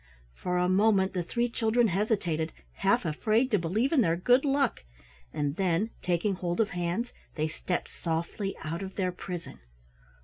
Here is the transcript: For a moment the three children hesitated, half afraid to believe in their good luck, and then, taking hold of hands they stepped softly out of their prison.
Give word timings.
For 0.33 0.57
a 0.57 0.67
moment 0.67 1.13
the 1.13 1.21
three 1.21 1.47
children 1.47 1.89
hesitated, 1.89 2.53
half 2.77 3.05
afraid 3.05 3.51
to 3.51 3.59
believe 3.59 3.91
in 3.91 4.01
their 4.01 4.15
good 4.15 4.43
luck, 4.43 4.83
and 5.31 5.57
then, 5.57 5.91
taking 6.01 6.33
hold 6.33 6.59
of 6.59 6.69
hands 6.71 7.13
they 7.35 7.47
stepped 7.47 7.89
softly 7.95 8.55
out 8.63 8.81
of 8.81 8.95
their 8.95 9.11
prison. 9.11 9.59